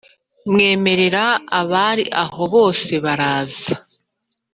[0.51, 1.23] mwemerera
[1.71, 3.73] bari aho bose baraza